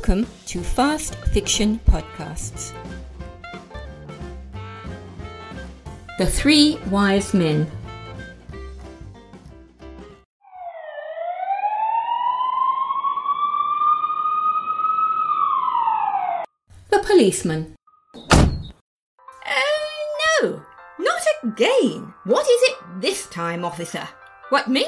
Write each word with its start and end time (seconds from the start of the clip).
Welcome 0.00 0.26
to 0.46 0.62
Fast 0.62 1.14
Fiction 1.26 1.78
Podcasts. 1.80 2.72
The 6.16 6.24
Three 6.24 6.78
Wise 6.88 7.34
Men. 7.34 7.70
The 16.90 17.00
Policeman. 17.06 17.74
Oh, 18.16 18.70
no, 20.40 20.62
not 20.98 21.22
again. 21.44 22.14
What 22.24 22.48
is 22.48 22.62
it 22.70 22.76
this 23.02 23.26
time, 23.26 23.66
officer? 23.66 24.08
What, 24.48 24.66
me? 24.66 24.86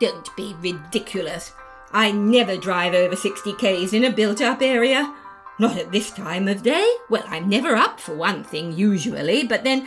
Don't 0.00 0.28
be 0.36 0.54
ridiculous. 0.60 1.54
I 1.92 2.10
never 2.10 2.56
drive 2.56 2.94
over 2.94 3.16
60 3.16 3.52
k's 3.54 3.92
in 3.92 4.04
a 4.04 4.10
built 4.10 4.40
up 4.40 4.62
area. 4.62 5.14
Not 5.58 5.76
at 5.76 5.92
this 5.92 6.10
time 6.10 6.48
of 6.48 6.62
day. 6.62 6.88
Well, 7.10 7.24
I'm 7.26 7.48
never 7.48 7.76
up 7.76 8.00
for 8.00 8.16
one 8.16 8.42
thing, 8.42 8.72
usually, 8.72 9.44
but 9.44 9.64
then. 9.64 9.86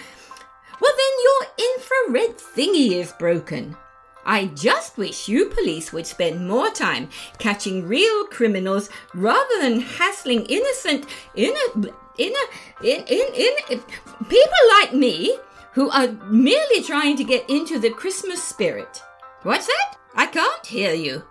Well, 0.79 0.93
then 0.97 1.23
your 1.23 1.69
infrared 1.73 2.37
thingy 2.37 2.91
is 2.91 3.11
broken. 3.13 3.75
I 4.25 4.47
just 4.47 4.97
wish 4.97 5.27
you 5.27 5.45
police 5.49 5.93
would 5.93 6.07
spend 6.07 6.47
more 6.47 6.69
time 6.71 7.09
catching 7.37 7.87
real 7.87 8.25
criminals 8.25 8.89
rather 9.13 9.61
than 9.61 9.81
hassling 9.81 10.45
innocent, 10.45 11.05
inno, 11.37 11.93
inno, 12.17 12.43
in, 12.81 13.03
in, 13.07 13.53
in, 13.69 13.79
people 14.27 14.63
like 14.79 14.93
me 14.93 15.37
who 15.73 15.89
are 15.91 16.07
merely 16.29 16.81
trying 16.81 17.15
to 17.17 17.23
get 17.23 17.47
into 17.49 17.77
the 17.77 17.91
Christmas 17.91 18.43
spirit. 18.43 19.01
What's 19.43 19.67
that? 19.67 19.97
I 20.15 20.25
can't 20.25 20.65
hear 20.65 20.93
you. 20.93 21.23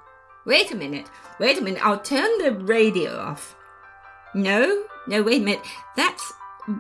Wait 0.47 0.71
a 0.71 0.77
minute. 0.77 1.09
Wait 1.39 1.59
a 1.59 1.61
minute. 1.61 1.85
I'll 1.85 2.01
turn 2.01 2.31
the 2.39 2.53
radio 2.53 3.19
off. 3.19 3.57
No, 4.35 4.85
no, 5.07 5.23
wait 5.23 5.43
a 5.43 5.45
minute. 5.45 5.65
That's. 5.97 6.33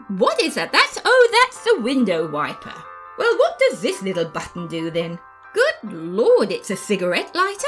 What 0.08 0.40
is 0.42 0.54
that? 0.54 0.72
That's. 0.72 0.98
Oh, 1.04 1.28
that's 1.42 1.64
the 1.64 1.80
window 1.80 2.28
wiper. 2.28 2.74
Well, 3.18 3.36
what 3.38 3.58
does 3.58 3.80
this 3.80 4.02
little 4.02 4.24
button 4.24 4.66
do 4.66 4.90
then? 4.90 5.18
Good 5.54 5.92
lord, 5.92 6.50
it's 6.50 6.70
a 6.70 6.76
cigarette 6.76 7.32
lighter? 7.34 7.66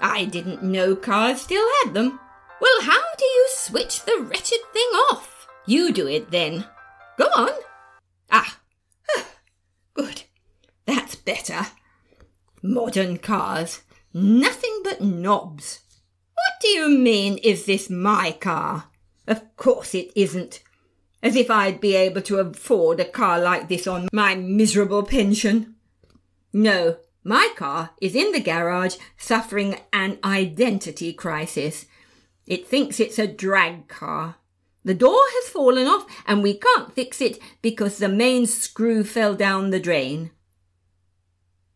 I 0.00 0.24
didn't 0.24 0.62
know 0.62 0.94
cars 0.94 1.40
still 1.40 1.66
had 1.82 1.94
them. 1.94 2.20
Well, 2.60 2.82
how 2.82 3.00
do 3.18 3.24
you 3.24 3.48
switch 3.50 4.04
the 4.04 4.20
wretched 4.20 4.60
thing 4.72 4.88
off? 5.10 5.48
You 5.66 5.92
do 5.92 6.06
it 6.06 6.30
then. 6.30 6.64
Go 7.18 7.24
on. 7.36 7.50
Ah, 8.30 8.58
good. 9.94 10.22
That's 10.86 11.16
better. 11.16 11.66
Modern 12.62 13.18
cars. 13.18 13.82
Nothing 14.14 14.80
but 14.84 15.00
knobs. 15.00 15.80
What 16.34 16.60
do 16.60 16.68
you 16.68 16.88
mean, 16.88 17.38
is 17.38 17.64
this 17.64 17.88
my 17.88 18.32
car? 18.32 18.90
Of 19.26 19.56
course 19.56 19.94
it 19.94 20.10
isn't. 20.14 20.62
As 21.22 21.36
if 21.36 21.50
I'd 21.50 21.80
be 21.80 21.94
able 21.94 22.20
to 22.22 22.38
afford 22.38 23.00
a 23.00 23.04
car 23.04 23.40
like 23.40 23.68
this 23.68 23.86
on 23.86 24.08
my 24.12 24.34
miserable 24.34 25.02
pension. 25.02 25.76
No, 26.52 26.96
my 27.24 27.50
car 27.56 27.90
is 28.00 28.14
in 28.14 28.32
the 28.32 28.40
garage 28.40 28.96
suffering 29.16 29.76
an 29.92 30.18
identity 30.24 31.12
crisis. 31.12 31.86
It 32.46 32.66
thinks 32.66 32.98
it's 32.98 33.18
a 33.18 33.26
drag 33.26 33.88
car. 33.88 34.36
The 34.84 34.94
door 34.94 35.20
has 35.20 35.52
fallen 35.52 35.86
off 35.86 36.04
and 36.26 36.42
we 36.42 36.54
can't 36.54 36.92
fix 36.92 37.20
it 37.20 37.38
because 37.62 37.98
the 37.98 38.08
main 38.08 38.46
screw 38.46 39.04
fell 39.04 39.34
down 39.34 39.70
the 39.70 39.80
drain. 39.80 40.32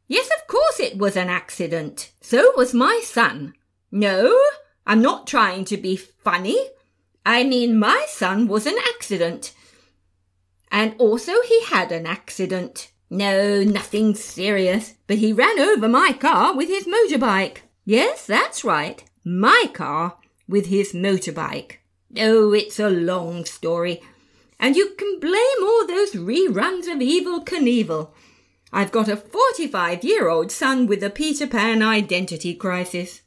Yes, 0.08 0.28
of 0.28 0.46
course 0.46 0.80
it 0.80 0.98
was 0.98 1.16
an 1.16 1.28
accident. 1.28 2.12
So 2.20 2.52
was 2.56 2.72
my 2.72 3.00
son. 3.04 3.54
No, 3.90 4.38
I'm 4.86 5.02
not 5.02 5.26
trying 5.26 5.64
to 5.66 5.76
be 5.76 5.96
funny. 5.96 6.58
I 7.24 7.42
mean, 7.42 7.78
my 7.78 8.06
son 8.08 8.46
was 8.46 8.66
an 8.66 8.76
accident. 8.94 9.52
And 10.70 10.94
also 10.98 11.32
he 11.42 11.64
had 11.64 11.90
an 11.90 12.06
accident. 12.06 12.92
No, 13.10 13.62
nothing 13.62 14.14
serious, 14.14 14.94
but 15.06 15.18
he 15.18 15.32
ran 15.32 15.58
over 15.58 15.88
my 15.88 16.12
car 16.12 16.56
with 16.56 16.68
his 16.68 16.86
motorbike. 16.86 17.58
Yes, 17.84 18.26
that's 18.26 18.64
right. 18.64 19.02
My 19.24 19.64
car 19.72 20.18
with 20.48 20.66
his 20.66 20.92
motorbike. 20.92 21.76
Oh, 22.16 22.52
it's 22.52 22.78
a 22.80 22.88
long 22.88 23.44
story. 23.44 24.00
And 24.58 24.76
you 24.76 24.94
can 24.96 25.20
blame 25.20 25.62
all 25.62 25.86
those 25.86 26.12
reruns 26.12 26.90
of 26.90 26.98
Evel 26.98 27.44
Knievel. 27.44 28.10
I've 28.76 28.92
got 28.92 29.08
a 29.08 29.16
45 29.16 30.04
year 30.04 30.28
old 30.28 30.52
son 30.52 30.86
with 30.86 31.02
a 31.02 31.08
Peter 31.08 31.46
Pan 31.46 31.82
identity 31.82 32.54
crisis. 32.54 33.22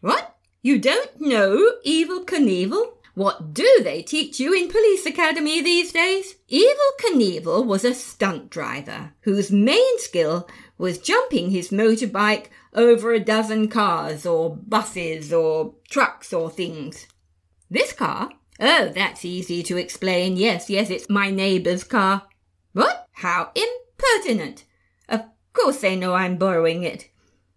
What? 0.00 0.36
You 0.62 0.78
don't 0.78 1.20
know 1.20 1.72
Evel 1.84 2.24
Knievel? 2.24 2.92
What 3.14 3.52
do 3.52 3.80
they 3.82 4.02
teach 4.02 4.38
you 4.38 4.54
in 4.54 4.68
police 4.70 5.04
academy 5.04 5.60
these 5.60 5.90
days? 5.90 6.36
Evel 6.48 6.92
Knievel 7.00 7.66
was 7.66 7.84
a 7.84 7.94
stunt 7.94 8.48
driver 8.48 9.12
whose 9.22 9.50
main 9.50 9.98
skill 9.98 10.48
was 10.78 10.98
jumping 10.98 11.50
his 11.50 11.70
motorbike 11.70 12.46
over 12.72 13.12
a 13.12 13.18
dozen 13.18 13.66
cars 13.66 14.24
or 14.24 14.54
buses 14.54 15.32
or 15.32 15.74
trucks 15.90 16.32
or 16.32 16.48
things. 16.48 17.08
This 17.68 17.92
car? 17.92 18.30
Oh, 18.60 18.92
that's 18.94 19.24
easy 19.24 19.64
to 19.64 19.78
explain. 19.78 20.36
Yes, 20.36 20.70
yes, 20.70 20.90
it's 20.90 21.10
my 21.10 21.28
neighbour's 21.28 21.82
car. 21.82 22.28
What? 22.72 23.08
How 23.14 23.50
impertinent! 23.56 24.62
Course 25.52 25.80
they 25.80 25.96
know 25.96 26.14
I'm 26.14 26.36
borrowing 26.36 26.82
it. 26.82 27.08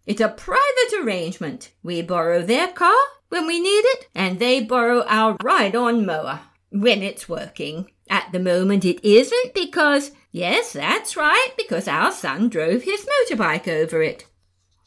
It's 0.06 0.22
a 0.22 0.30
private 0.30 0.94
arrangement. 1.02 1.72
We 1.82 2.02
borrow 2.02 2.42
their 2.42 2.68
car 2.68 2.96
when 3.30 3.48
we 3.48 3.60
need 3.60 3.84
it, 3.86 4.08
and 4.14 4.40
they 4.40 4.62
borrow 4.62 5.04
our 5.08 5.36
ride 5.42 5.76
on 5.76 6.06
mower 6.06 6.42
when 6.70 7.02
it's 7.02 7.30
working. 7.30 7.90
At 8.10 8.32
the 8.32 8.40
moment 8.40 8.86
it 8.86 9.04
isn't 9.04 9.54
because, 9.54 10.12
yes, 10.32 10.74
that's 10.74 11.18
right, 11.18 11.50
because 11.58 11.88
our 11.88 12.12
son 12.12 12.50
drove 12.50 12.84
his 12.84 13.06
motorbike 13.06 13.68
over 13.68 14.04
it. 14.04 14.26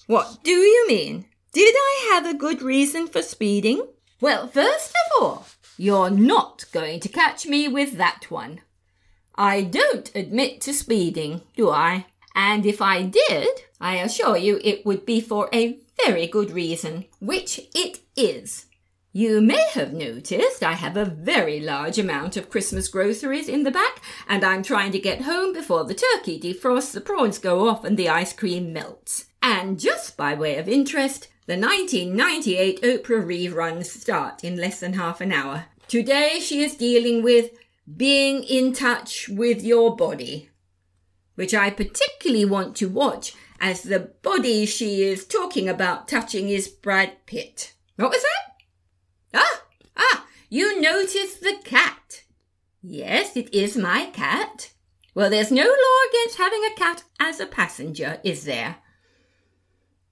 What 0.06 0.38
do 0.44 0.52
you 0.52 0.86
mean? 0.86 1.26
Did 1.52 1.74
I 1.74 2.10
have 2.12 2.26
a 2.26 2.38
good 2.38 2.62
reason 2.62 3.08
for 3.08 3.22
speeding? 3.22 3.86
Well, 4.20 4.46
first 4.46 4.90
of 4.90 5.22
all, 5.22 5.46
you're 5.76 6.10
not 6.10 6.64
going 6.72 7.00
to 7.00 7.08
catch 7.08 7.46
me 7.46 7.68
with 7.68 7.96
that 7.96 8.30
one. 8.30 8.60
I 9.34 9.62
don't 9.62 10.14
admit 10.14 10.60
to 10.62 10.72
speeding, 10.72 11.42
do 11.56 11.70
I? 11.70 12.06
And 12.40 12.64
if 12.64 12.80
I 12.80 13.02
did, 13.02 13.48
I 13.80 13.96
assure 13.96 14.36
you 14.36 14.60
it 14.62 14.86
would 14.86 15.04
be 15.04 15.20
for 15.20 15.48
a 15.52 15.80
very 16.06 16.28
good 16.28 16.52
reason, 16.52 17.06
which 17.18 17.58
it 17.74 17.98
is. 18.14 18.66
You 19.12 19.40
may 19.40 19.68
have 19.72 19.92
noticed 19.92 20.62
I 20.62 20.74
have 20.74 20.96
a 20.96 21.04
very 21.04 21.58
large 21.58 21.98
amount 21.98 22.36
of 22.36 22.48
Christmas 22.48 22.86
groceries 22.86 23.48
in 23.48 23.64
the 23.64 23.72
back, 23.72 24.00
and 24.28 24.44
I'm 24.44 24.62
trying 24.62 24.92
to 24.92 25.00
get 25.00 25.22
home 25.22 25.52
before 25.52 25.82
the 25.82 25.96
turkey 25.96 26.38
defrosts, 26.38 26.92
the 26.92 27.00
prawns 27.00 27.40
go 27.40 27.68
off, 27.68 27.82
and 27.82 27.96
the 27.96 28.08
ice 28.08 28.32
cream 28.32 28.72
melts. 28.72 29.24
And 29.42 29.80
just 29.80 30.16
by 30.16 30.34
way 30.34 30.58
of 30.58 30.68
interest, 30.68 31.26
the 31.46 31.58
1998 31.58 32.82
Oprah 32.82 33.26
reruns 33.26 33.86
start 33.86 34.44
in 34.44 34.54
less 34.54 34.78
than 34.78 34.92
half 34.92 35.20
an 35.20 35.32
hour. 35.32 35.64
Today 35.88 36.38
she 36.40 36.62
is 36.62 36.76
dealing 36.76 37.24
with 37.24 37.50
being 37.96 38.44
in 38.44 38.72
touch 38.72 39.28
with 39.28 39.64
your 39.64 39.96
body 39.96 40.50
which 41.38 41.54
I 41.54 41.70
particularly 41.70 42.44
want 42.44 42.74
to 42.78 42.88
watch 42.88 43.32
as 43.60 43.84
the 43.84 44.10
body 44.22 44.66
she 44.66 45.04
is 45.04 45.24
talking 45.24 45.68
about 45.68 46.08
touching 46.08 46.48
is 46.48 46.66
Brad 46.66 47.12
Pitt. 47.26 47.74
What 47.94 48.10
was 48.10 48.22
that? 48.22 49.40
Ah, 49.40 49.62
ah, 49.96 50.26
you 50.48 50.80
noticed 50.80 51.40
the 51.40 51.54
cat. 51.62 52.24
Yes, 52.82 53.36
it 53.36 53.54
is 53.54 53.76
my 53.76 54.06
cat. 54.06 54.72
Well, 55.14 55.30
there's 55.30 55.52
no 55.52 55.62
law 55.62 56.08
against 56.10 56.38
having 56.38 56.64
a 56.64 56.74
cat 56.74 57.04
as 57.20 57.38
a 57.38 57.46
passenger, 57.46 58.18
is 58.24 58.42
there? 58.44 58.78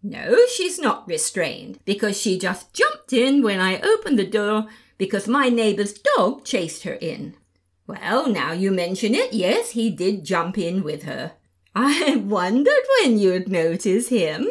No, 0.05 0.47
she's 0.55 0.79
not 0.79 1.09
restrained 1.09 1.81
because 1.85 2.17
she 2.17 2.39
just 2.39 2.73
jumped 2.73 3.13
in 3.13 3.43
when 3.43 3.59
I 3.59 3.81
opened 3.81 4.21
the 4.21 4.29
door 4.29 4.69
because 4.97 5.27
my 5.27 5.49
neighbour's 5.49 5.95
dog 5.95 6.45
chased 6.45 6.85
her 6.85 6.95
in. 6.95 7.35
Well, 7.87 8.29
now 8.29 8.53
you 8.53 8.73
mention 8.73 9.15
it, 9.15 9.33
yes, 9.33 9.71
he 9.71 9.91
did 9.91 10.25
jump 10.25 10.59
in 10.59 10.83
with 10.83 11.05
her. 11.05 11.33
I 11.75 12.17
wondered 12.25 12.83
when 13.01 13.19
you'd 13.19 13.49
notice 13.49 14.09
him. 14.09 14.49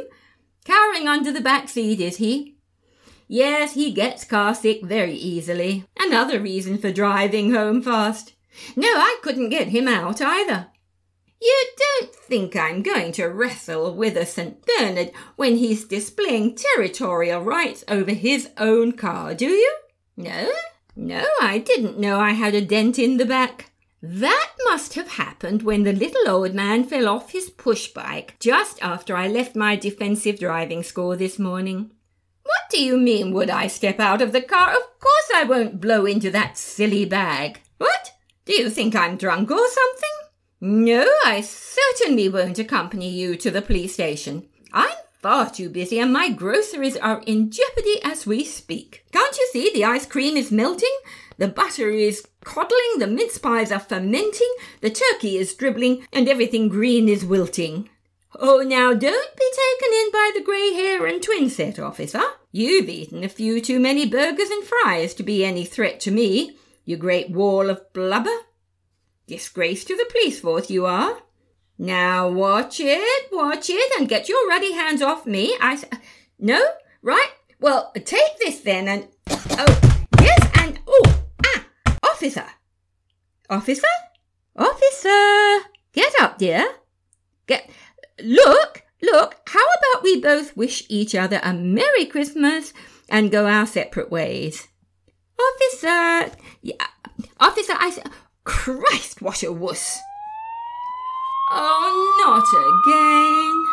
Cowering 0.63 1.07
under 1.07 1.31
the 1.31 1.41
back 1.41 1.67
seat, 1.69 1.99
is 1.99 2.17
he? 2.17 2.55
Yes, 3.27 3.73
he 3.73 3.91
gets 3.91 4.23
car 4.23 4.53
sick 4.53 4.85
very 4.85 5.15
easily. 5.15 5.85
Another 5.99 6.39
reason 6.39 6.77
for 6.77 6.91
driving 6.91 7.53
home 7.53 7.81
fast. 7.81 8.33
No, 8.75 8.87
I 8.87 9.17
couldn't 9.21 9.49
get 9.49 9.69
him 9.69 9.87
out 9.87 10.21
either. 10.21 10.67
You 11.41 11.63
don't 11.77 12.15
think 12.15 12.55
I'm 12.55 12.81
going 12.81 13.11
to 13.13 13.27
wrestle 13.27 13.93
with 13.95 14.15
a 14.15 14.25
St. 14.25 14.63
Bernard 14.65 15.11
when 15.35 15.57
he's 15.57 15.85
displaying 15.85 16.55
territorial 16.55 17.41
rights 17.41 17.83
over 17.87 18.11
his 18.11 18.49
own 18.57 18.93
car, 18.93 19.33
do 19.33 19.49
you? 19.49 19.75
No? 20.15 20.51
No, 20.95 21.25
I 21.41 21.57
didn't 21.57 21.99
know 21.99 22.19
I 22.19 22.31
had 22.31 22.55
a 22.55 22.61
dent 22.61 22.97
in 22.97 23.17
the 23.17 23.25
back. 23.25 23.71
That 24.01 24.53
must 24.65 24.93
have 24.93 25.09
happened 25.09 25.63
when 25.63 25.83
the 25.83 25.91
little 25.91 26.29
old 26.29 26.53
man 26.53 26.83
fell 26.83 27.07
off 27.07 27.31
his 27.31 27.49
push 27.49 27.87
bike 27.87 28.35
just 28.39 28.81
after 28.81 29.15
I 29.15 29.27
left 29.27 29.55
my 29.55 29.75
defensive 29.75 30.39
driving 30.39 30.83
school 30.83 31.17
this 31.17 31.39
morning. 31.39 31.91
What 32.43 32.69
do 32.69 32.83
you 32.83 32.97
mean, 32.97 33.33
would 33.33 33.49
I 33.49 33.67
step 33.67 33.99
out 33.99 34.21
of 34.21 34.31
the 34.31 34.41
car? 34.41 34.69
Of 34.69 34.99
course 34.99 35.31
I 35.33 35.43
won't 35.43 35.81
blow 35.81 36.05
into 36.05 36.29
that 36.31 36.57
silly 36.57 37.03
bag. 37.03 37.61
What? 37.77 38.11
Do 38.45 38.53
you 38.53 38.69
think 38.69 38.95
I'm 38.95 39.17
drunk 39.17 39.49
or 39.49 39.67
something? 39.67 40.09
No, 40.61 41.07
I 41.25 41.41
certainly 41.41 42.29
won't 42.29 42.59
accompany 42.59 43.09
you 43.09 43.35
to 43.37 43.49
the 43.49 43.61
police 43.61 43.95
station. 43.95 44.47
I'm 44.71 44.95
far 45.25 45.49
too 45.49 45.67
busy 45.67 45.97
and 45.97 46.13
my 46.13 46.29
groceries 46.29 46.95
are 46.97 47.23
in 47.25 47.49
jeopardy 47.49 47.99
as 48.03 48.27
we 48.27 48.43
speak. 48.43 49.03
Can't 49.11 49.35
you 49.35 49.49
see 49.51 49.71
the 49.73 49.83
ice 49.83 50.05
cream 50.05 50.37
is 50.37 50.51
melting? 50.51 50.95
The 51.39 51.47
butter 51.47 51.89
is 51.89 52.27
coddling, 52.43 52.99
the 52.99 53.07
mince 53.07 53.39
pies 53.39 53.71
are 53.71 53.79
fermenting, 53.79 54.53
the 54.81 54.91
turkey 54.91 55.37
is 55.37 55.55
dribbling, 55.55 56.05
and 56.13 56.29
everything 56.29 56.69
green 56.69 57.09
is 57.09 57.25
wilting. 57.25 57.89
Oh, 58.39 58.59
now 58.59 58.93
don't 58.93 59.35
be 59.35 59.51
taken 59.51 59.93
in 59.95 60.11
by 60.11 60.31
the 60.35 60.43
grey 60.43 60.73
hair 60.73 61.07
and 61.07 61.23
twin 61.23 61.49
set, 61.49 61.79
officer. 61.79 62.21
You've 62.51 62.87
eaten 62.87 63.23
a 63.23 63.27
few 63.27 63.61
too 63.61 63.79
many 63.79 64.07
burgers 64.07 64.51
and 64.51 64.63
fries 64.63 65.15
to 65.15 65.23
be 65.23 65.43
any 65.43 65.65
threat 65.65 65.99
to 66.01 66.11
me, 66.11 66.55
you 66.85 66.97
great 66.97 67.31
wall 67.31 67.71
of 67.71 67.91
blubber. 67.93 68.37
Disgrace 69.25 69.85
to 69.85 69.97
the 69.97 70.05
police 70.11 70.39
force, 70.39 70.69
you 70.69 70.85
are. 70.85 71.17
Now 71.77 72.29
watch 72.29 72.79
it, 72.79 73.31
watch 73.31 73.69
it, 73.69 73.99
and 73.99 74.07
get 74.07 74.29
your 74.29 74.47
ruddy 74.47 74.73
hands 74.73 75.01
off 75.01 75.25
me. 75.25 75.57
I. 75.59 75.81
No? 76.39 76.63
Right? 77.01 77.31
Well, 77.59 77.91
take 77.93 78.37
this 78.39 78.59
then, 78.59 78.87
and. 78.87 79.07
Oh, 79.27 79.99
yes, 80.21 80.49
and. 80.55 80.79
Oh, 80.87 81.23
ah! 81.45 81.65
Officer! 82.03 82.45
Officer? 83.49 83.87
Officer! 84.55 85.67
Get 85.91 86.13
up, 86.21 86.37
dear. 86.37 86.65
Get. 87.45 87.69
Look, 88.23 88.83
look, 89.01 89.41
how 89.45 89.59
about 89.59 90.03
we 90.03 90.21
both 90.21 90.55
wish 90.55 90.85
each 90.87 91.13
other 91.13 91.41
a 91.43 91.53
Merry 91.53 92.05
Christmas 92.05 92.71
and 93.09 93.31
go 93.31 93.47
our 93.47 93.65
separate 93.65 94.09
ways? 94.09 94.69
Officer! 95.37 96.37
Yeah, 96.61 96.87
officer, 97.37 97.73
I. 97.75 97.97
Christ, 98.45 99.21
what 99.21 99.43
a 99.43 99.51
wuss! 99.51 99.99
Oh, 101.51 102.15
not 102.25 102.47
again. 102.65 103.65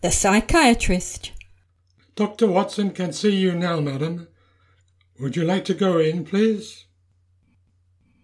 The 0.00 0.10
psychiatrist. 0.10 1.32
Dr. 2.14 2.46
Watson 2.46 2.90
can 2.90 3.12
see 3.12 3.34
you 3.34 3.54
now, 3.54 3.80
madam. 3.80 4.28
Would 5.18 5.36
you 5.36 5.44
like 5.44 5.64
to 5.66 5.74
go 5.74 5.98
in, 5.98 6.24
please? 6.24 6.86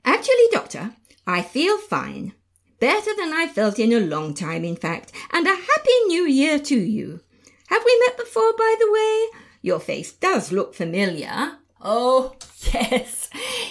Actually, 0.04 0.48
Doctor, 0.50 0.92
I 1.26 1.42
feel 1.42 1.78
fine. 1.78 2.34
Better 2.80 3.10
than 3.16 3.32
I 3.32 3.46
felt 3.46 3.78
in 3.78 3.92
a 3.92 4.00
long 4.00 4.34
time, 4.34 4.64
in 4.64 4.76
fact. 4.76 5.12
And 5.32 5.46
a 5.46 5.50
happy 5.50 5.98
new 6.06 6.26
year 6.26 6.58
to 6.58 6.76
you. 6.76 7.20
Have 7.68 7.82
we 7.84 8.04
met 8.06 8.16
before, 8.16 8.52
by 8.56 8.76
the 8.78 8.92
way? 8.92 9.40
Your 9.62 9.80
face 9.80 10.12
does 10.12 10.52
look 10.52 10.74
familiar. 10.74 11.58
Oh, 11.80 12.34
yes. 12.72 13.30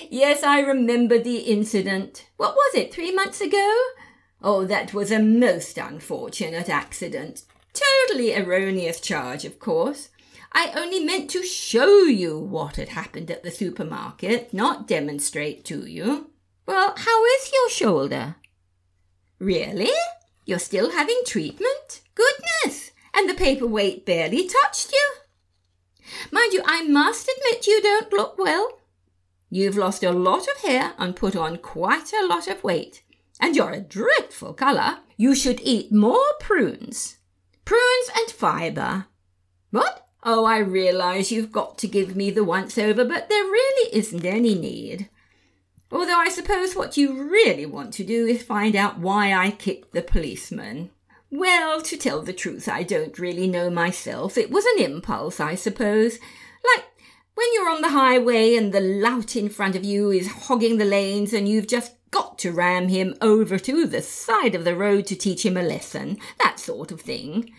Yes, 0.09 0.43
I 0.43 0.59
remember 0.61 1.19
the 1.19 1.37
incident. 1.39 2.27
What 2.37 2.55
was 2.55 2.75
it, 2.75 2.93
three 2.93 3.13
months 3.13 3.41
ago? 3.41 3.75
Oh, 4.41 4.65
that 4.65 4.93
was 4.93 5.11
a 5.11 5.19
most 5.19 5.77
unfortunate 5.77 6.69
accident. 6.69 7.43
Totally 7.73 8.35
erroneous 8.35 8.99
charge, 8.99 9.45
of 9.45 9.59
course. 9.59 10.09
I 10.53 10.71
only 10.75 11.03
meant 11.03 11.29
to 11.31 11.43
show 11.43 12.03
you 12.03 12.39
what 12.39 12.77
had 12.77 12.89
happened 12.89 13.29
at 13.29 13.43
the 13.43 13.51
supermarket, 13.51 14.53
not 14.53 14.87
demonstrate 14.87 15.65
to 15.65 15.85
you. 15.85 16.31
Well, 16.65 16.93
how 16.97 17.25
is 17.25 17.51
your 17.53 17.69
shoulder? 17.69 18.35
Really? 19.39 19.91
You're 20.45 20.59
still 20.59 20.91
having 20.91 21.21
treatment? 21.25 22.01
Goodness! 22.15 22.91
And 23.13 23.29
the 23.29 23.33
paperweight 23.33 24.05
barely 24.05 24.47
touched 24.47 24.91
you? 24.91 25.11
Mind 26.31 26.53
you, 26.53 26.61
I 26.65 26.83
must 26.83 27.29
admit 27.29 27.67
you 27.67 27.81
don't 27.81 28.11
look 28.11 28.37
well. 28.37 28.79
You've 29.49 29.77
lost 29.77 30.03
a 30.03 30.11
lot 30.11 30.47
of 30.47 30.61
hair 30.61 30.93
and 30.97 31.15
put 31.15 31.35
on 31.35 31.57
quite 31.57 32.11
a 32.13 32.25
lot 32.25 32.47
of 32.47 32.63
weight. 32.63 33.03
And 33.39 33.55
you're 33.55 33.71
a 33.71 33.81
dreadful 33.81 34.53
colour. 34.53 34.99
You 35.15 35.35
should 35.35 35.61
eat 35.61 35.91
more 35.91 36.33
prunes. 36.39 37.17
Prunes 37.65 38.09
and 38.17 38.31
fibre. 38.31 39.05
What? 39.71 40.07
Oh, 40.23 40.45
I 40.45 40.57
realise 40.57 41.31
you've 41.31 41.51
got 41.51 41.77
to 41.79 41.87
give 41.87 42.15
me 42.15 42.31
the 42.31 42.43
once 42.43 42.77
over, 42.77 43.05
but 43.05 43.29
there 43.29 43.43
really 43.43 43.95
isn't 43.95 44.25
any 44.25 44.55
need. 44.55 45.09
Although 45.91 46.19
I 46.19 46.29
suppose 46.29 46.75
what 46.75 46.97
you 46.97 47.29
really 47.29 47.65
want 47.65 47.93
to 47.93 48.03
do 48.03 48.25
is 48.25 48.43
find 48.43 48.75
out 48.75 48.99
why 48.99 49.33
I 49.33 49.51
kicked 49.51 49.93
the 49.93 50.01
policeman. 50.01 50.89
Well, 51.29 51.81
to 51.81 51.97
tell 51.97 52.21
the 52.21 52.33
truth, 52.33 52.69
I 52.69 52.83
don't 52.83 53.19
really 53.19 53.47
know 53.47 53.69
myself. 53.69 54.37
It 54.37 54.49
was 54.49 54.65
an 54.65 54.83
impulse, 54.83 55.39
I 55.39 55.55
suppose. 55.55 56.19
Like 56.75 56.85
when 57.35 57.47
you're 57.53 57.69
on 57.69 57.81
the 57.81 57.89
highway 57.89 58.55
and 58.55 58.73
the 58.73 58.79
lout 58.79 59.35
in 59.35 59.49
front 59.49 59.75
of 59.75 59.83
you 59.83 60.09
is 60.09 60.27
hogging 60.27 60.77
the 60.77 60.85
lanes 60.85 61.33
and 61.33 61.47
you've 61.47 61.67
just 61.67 61.93
got 62.11 62.39
to 62.39 62.51
ram 62.51 62.87
him 62.87 63.13
over 63.21 63.59
to 63.59 63.85
the 63.85 64.01
side 64.01 64.55
of 64.55 64.63
the 64.63 64.75
road 64.75 65.05
to 65.07 65.15
teach 65.15 65.45
him 65.45 65.57
a 65.57 65.61
lesson. 65.61 66.17
That 66.39 66.59
sort 66.59 66.91
of 66.91 67.01
thing. 67.01 67.51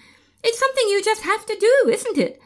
It's 0.43 0.59
something 0.59 0.89
you 0.89 1.03
just 1.05 1.23
have 1.23 1.45
to 1.47 1.57
do, 1.57 1.91
isn't 1.91 2.19
it? 2.19 2.41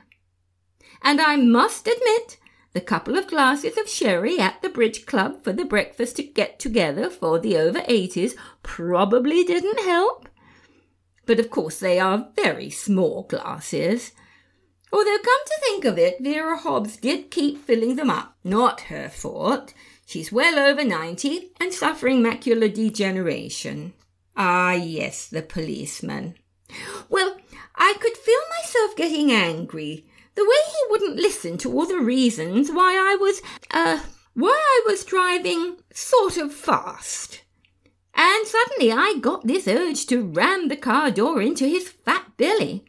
And 1.03 1.21
I 1.21 1.37
must 1.37 1.87
admit, 1.87 2.39
the 2.73 2.81
couple 2.81 3.17
of 3.17 3.29
glasses 3.29 3.77
of 3.77 3.89
sherry 3.89 4.39
at 4.39 4.61
the 4.63 4.69
bridge 4.69 5.07
club 5.07 5.45
for 5.45 5.53
the 5.53 5.65
breakfast 5.65 6.17
to 6.17 6.23
get 6.23 6.59
together 6.59 7.11
for 7.11 7.39
the 7.39 7.57
over 7.57 7.81
80s 7.81 8.33
probably 8.63 9.45
didn't 9.45 9.81
help. 9.85 10.29
But 11.27 11.41
of 11.41 11.51
course 11.51 11.79
they 11.79 11.99
are 11.99 12.29
very 12.37 12.71
small 12.71 13.25
glasses. 13.25 14.13
Although, 14.93 15.19
come 15.19 15.41
to 15.47 15.61
think 15.61 15.85
of 15.87 15.99
it, 15.99 16.19
Vera 16.21 16.57
Hobbs 16.59 16.97
did 16.97 17.31
keep 17.31 17.65
filling 17.65 17.97
them 17.97 18.11
up. 18.11 18.37
Not 18.45 18.83
her 18.83 19.09
fault. 19.09 19.73
She's 20.05 20.31
well 20.31 20.59
over 20.59 20.85
90 20.85 21.53
and 21.59 21.73
suffering 21.73 22.23
macular 22.23 22.73
degeneration. 22.73 23.95
Ah, 24.37 24.73
yes, 24.73 25.29
the 25.29 25.43
policeman. 25.43 26.35
Well, 27.09 27.37
I 27.75 27.95
could 28.01 28.17
feel 28.17 28.41
myself 28.61 28.97
getting 28.97 29.33
angry. 29.33 30.07
The 30.35 30.43
way 30.43 30.57
he 30.67 30.91
wouldn't 30.91 31.17
listen 31.17 31.57
to 31.59 31.73
all 31.73 31.87
the 31.87 31.99
reasons 31.99 32.71
why 32.71 32.95
I 32.95 33.17
was, 33.17 33.43
uh, 33.71 34.01
why 34.35 34.59
I 34.59 34.83
was 34.87 35.05
driving 35.05 35.79
sort 35.93 36.37
of 36.37 36.55
fast. 36.55 37.43
And 38.15 38.47
suddenly 38.47 38.93
I 38.93 39.17
got 39.21 39.47
this 39.47 39.67
urge 39.67 40.07
to 40.07 40.23
ram 40.23 40.69
the 40.69 40.77
car 40.77 41.11
door 41.11 41.41
into 41.41 41.67
his 41.67 41.89
fat 41.89 42.37
belly, 42.37 42.85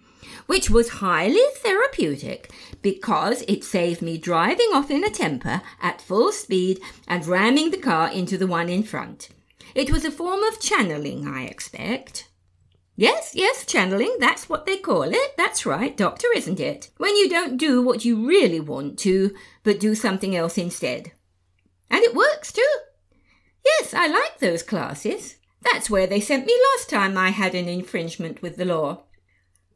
which 0.45 0.69
was 0.69 0.89
highly 0.89 1.43
therapeutic 1.57 2.51
because 2.81 3.43
it 3.47 3.63
saved 3.63 4.01
me 4.01 4.17
driving 4.17 4.69
off 4.73 4.91
in 4.91 5.03
a 5.03 5.09
temper 5.09 5.61
at 5.81 6.01
full 6.01 6.31
speed 6.31 6.79
and 7.07 7.25
ramming 7.25 7.71
the 7.71 7.77
car 7.77 8.09
into 8.09 8.37
the 8.37 8.47
one 8.47 8.69
in 8.69 8.83
front. 8.83 9.29
It 9.73 9.91
was 9.91 10.05
a 10.05 10.11
form 10.11 10.43
of 10.43 10.59
channeling, 10.59 11.27
I 11.27 11.45
expect. 11.45 12.29
Yes, 12.95 13.31
yes, 13.33 13.65
channeling, 13.65 14.17
that's 14.19 14.47
what 14.47 14.67
they 14.67 14.77
call 14.77 15.03
it. 15.03 15.35
That's 15.35 15.65
right, 15.65 15.97
doctor, 15.97 16.27
isn't 16.35 16.59
it? 16.59 16.91
When 16.97 17.15
you 17.15 17.27
don't 17.27 17.57
do 17.57 17.81
what 17.81 18.05
you 18.05 18.27
really 18.27 18.59
want 18.59 18.99
to, 18.99 19.33
but 19.63 19.79
do 19.79 19.95
something 19.95 20.35
else 20.35 20.59
instead. 20.59 21.11
And 21.89 22.03
it 22.03 22.13
works 22.13 22.51
too. 22.51 22.67
Yes, 23.65 23.93
I 23.93 24.07
like 24.07 24.39
those 24.39 24.63
classes. 24.63 25.35
That's 25.61 25.89
where 25.89 26.07
they 26.07 26.19
sent 26.19 26.45
me 26.45 26.57
last 26.75 26.89
time 26.89 27.17
I 27.17 27.29
had 27.29 27.55
an 27.55 27.69
infringement 27.69 28.41
with 28.41 28.57
the 28.57 28.65
law. 28.65 29.03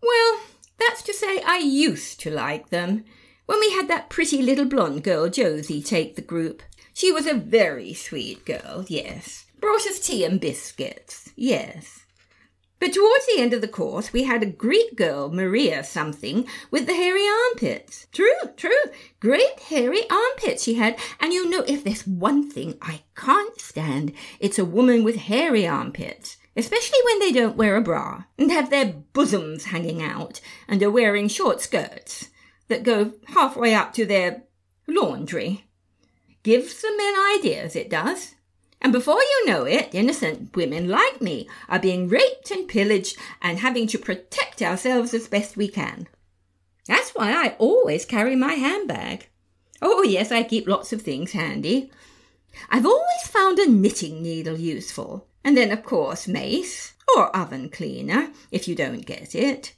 Well, 0.01 0.39
that's 0.77 1.01
to 1.03 1.13
say, 1.13 1.41
I 1.41 1.57
used 1.57 2.19
to 2.21 2.29
like 2.29 2.69
them. 2.69 3.05
When 3.45 3.59
we 3.59 3.71
had 3.71 3.87
that 3.87 4.09
pretty 4.09 4.41
little 4.41 4.65
blonde 4.65 5.03
girl, 5.03 5.29
Josie, 5.29 5.81
take 5.81 6.15
the 6.15 6.21
group. 6.21 6.61
She 6.93 7.11
was 7.11 7.25
a 7.25 7.33
very 7.33 7.93
sweet 7.93 8.45
girl, 8.45 8.85
yes. 8.87 9.45
Brought 9.59 9.87
us 9.87 9.99
tea 9.99 10.25
and 10.25 10.41
biscuits, 10.41 11.31
yes. 11.35 12.03
But 12.79 12.93
towards 12.93 13.25
the 13.25 13.41
end 13.41 13.53
of 13.53 13.61
the 13.61 13.67
course, 13.67 14.13
we 14.13 14.23
had 14.23 14.43
a 14.43 14.47
Greek 14.47 14.95
girl, 14.95 15.31
Maria 15.31 15.83
something, 15.83 16.47
with 16.69 16.85
the 16.85 16.93
hairy 16.93 17.25
armpits. 17.27 18.07
True, 18.11 18.51
true. 18.55 18.83
Great 19.19 19.59
hairy 19.61 20.07
armpits 20.09 20.63
she 20.63 20.75
had. 20.75 20.97
And 21.19 21.33
you 21.33 21.49
know, 21.49 21.63
if 21.67 21.83
there's 21.83 22.05
one 22.05 22.49
thing 22.49 22.77
I 22.81 23.01
can't 23.15 23.59
stand, 23.59 24.13
it's 24.39 24.59
a 24.59 24.65
woman 24.65 25.03
with 25.03 25.15
hairy 25.15 25.67
armpits. 25.67 26.37
Especially 26.55 26.99
when 27.05 27.19
they 27.19 27.31
don't 27.31 27.57
wear 27.57 27.75
a 27.75 27.81
bra 27.81 28.23
and 28.37 28.51
have 28.51 28.69
their 28.69 28.85
bosoms 29.13 29.65
hanging 29.65 30.01
out 30.01 30.41
and 30.67 30.81
are 30.81 30.89
wearing 30.89 31.27
short 31.27 31.61
skirts 31.61 32.29
that 32.67 32.83
go 32.83 33.13
halfway 33.27 33.75
up 33.75 33.93
to 33.93 34.05
their 34.05 34.43
laundry. 34.87 35.65
Gives 36.41 36.81
the 36.81 36.91
men 36.97 37.13
ideas, 37.37 37.75
it 37.75 37.89
does. 37.89 38.35
And 38.81 38.93
before 38.93 39.19
you 39.19 39.45
know 39.47 39.63
it, 39.63 39.89
innocent 39.93 40.55
women 40.55 40.87
like 40.87 41.21
me 41.21 41.49
are 41.67 41.79
being 41.79 42.07
raped 42.07 42.51
and 42.51 42.67
pillaged 42.67 43.17
and 43.41 43.59
having 43.59 43.87
to 43.87 43.97
protect 43.97 44.61
ourselves 44.61 45.13
as 45.13 45.27
best 45.27 45.57
we 45.57 45.67
can. 45.67 46.07
That's 46.87 47.11
why 47.11 47.31
I 47.31 47.55
always 47.57 48.05
carry 48.05 48.35
my 48.35 48.53
handbag. 48.53 49.27
Oh, 49.81 50.03
yes, 50.03 50.31
I 50.31 50.43
keep 50.43 50.67
lots 50.67 50.93
of 50.93 51.01
things 51.01 51.33
handy. 51.33 51.91
I've 52.69 52.85
always 52.85 53.27
found 53.27 53.59
a 53.59 53.69
knitting 53.69 54.23
needle 54.23 54.57
useful, 54.57 55.27
and 55.43 55.57
then, 55.57 55.71
of 55.71 55.83
course, 55.83 56.27
mace 56.27 56.93
or 57.15 57.35
oven 57.35 57.69
cleaner 57.69 58.31
if 58.51 58.67
you 58.67 58.75
don't 58.75 59.05
get 59.05 59.35
it. 59.35 59.73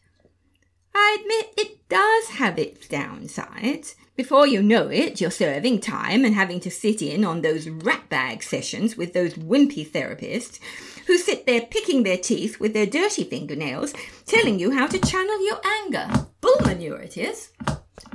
I 0.93 1.17
admit 1.19 1.53
it 1.58 1.89
does 1.89 2.29
have 2.29 2.58
its 2.58 2.88
downsides. 2.88 3.96
Before 4.15 4.46
you 4.46 4.62
know 4.62 4.89
it, 4.89 5.22
you're 5.22 5.31
serving 5.31 5.79
time 5.79 6.25
and 6.25 6.36
having 6.36 6.60
to 6.62 6.69
sit 6.69 7.01
in 7.01 7.24
on 7.24 7.41
those 7.41 7.69
rat 7.69 8.10
bag 8.10 8.43
sessions 8.43 8.98
with 8.98 9.13
those 9.13 9.36
wimpy 9.36 9.89
therapists 9.89 10.60
who 11.08 11.17
sit 11.17 11.46
there 11.46 11.62
picking 11.62 12.03
their 12.03 12.17
teeth 12.17 12.60
with 12.60 12.74
their 12.74 12.86
dirty 12.86 13.24
fingernails, 13.24 13.93
telling 14.25 14.60
you 14.60 14.72
how 14.72 14.88
to 14.88 15.00
channel 15.00 15.46
your 15.46 15.62
anger. 15.84 16.27
Bull 16.41 16.58
manure 16.65 17.00
it 17.00 17.17
is. 17.17 17.51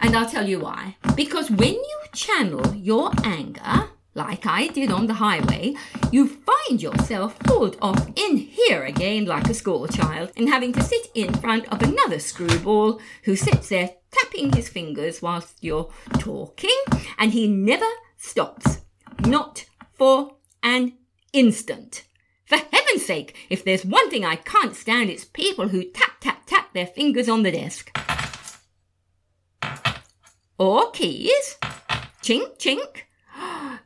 And 0.03 0.15
I'll 0.15 0.29
tell 0.29 0.47
you 0.47 0.61
why. 0.61 0.97
Because 1.17 1.51
when 1.51 1.75
you 1.75 1.99
channel 2.13 2.75
your 2.75 3.11
anger, 3.25 3.89
like 4.15 4.47
I 4.47 4.69
did 4.69 4.93
on 4.93 5.07
the 5.07 5.15
highway, 5.15 5.75
you 6.13 6.29
find 6.29 6.81
yourself 6.81 7.39
pulled 7.41 7.77
off 7.83 8.07
in 8.17 8.37
here 8.37 8.85
again 8.85 9.25
like 9.25 9.49
a 9.49 9.55
schoolchild 9.55 10.31
and 10.37 10.49
having 10.49 10.73
to 10.73 10.83
sit 10.83 11.09
in 11.15 11.35
front 11.35 11.67
of 11.73 11.83
another 11.83 12.19
screwball 12.19 13.01
who 13.25 13.35
sits 13.37 13.69
there 13.69 13.91
tapping 14.11 14.53
his 14.53 14.69
fingers 14.69 15.21
whilst 15.21 15.63
you're 15.63 15.91
talking 16.19 16.79
and 17.19 17.33
he 17.33 17.49
never 17.49 17.87
stops. 18.17 18.79
Not 19.27 19.65
for 19.93 20.37
an 20.63 20.95
instant. 21.33 22.05
For 22.47 22.57
heaven's 22.57 23.07
sake, 23.07 23.37
if 23.51 23.65
there's 23.65 23.85
one 23.85 24.11
thing 24.11 24.25
I 24.25 24.37
can't 24.37 24.77
stand, 24.77 25.11
it's 25.11 25.25
people 25.25 25.69
who 25.69 25.91
tap, 25.91 26.21
tap, 26.21 26.47
tap 26.47 26.73
their 26.73 26.87
fingers 26.87 27.29
on 27.29 27.43
the 27.43 27.51
desk. 27.51 27.97
Or 30.59 30.91
keys. 30.93 31.57
Chink, 32.23 32.59
chink. 32.59 33.03